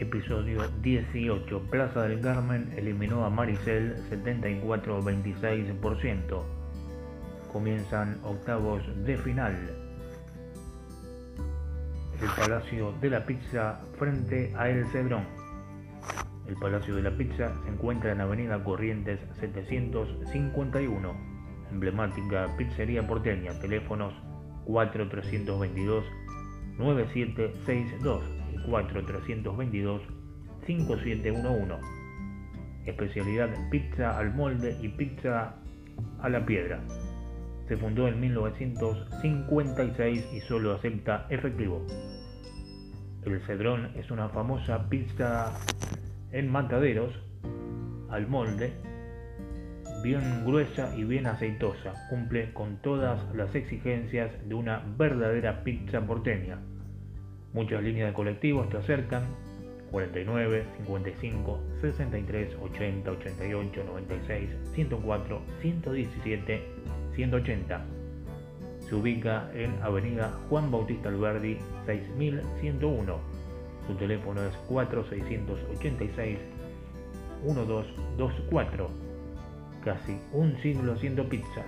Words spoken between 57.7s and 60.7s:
líneas de colectivos te acercan 49,